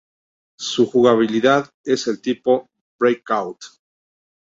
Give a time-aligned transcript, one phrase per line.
[0.57, 2.67] Su jugabilidad es de tipo
[2.99, 3.61] Breakout.